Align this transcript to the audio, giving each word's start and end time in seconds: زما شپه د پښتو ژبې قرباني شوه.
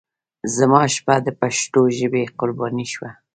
زما 0.55 0.81
شپه 0.95 1.15
د 1.25 1.27
پښتو 1.39 1.81
ژبې 1.97 2.23
قرباني 2.39 2.85
شوه. 2.93 3.09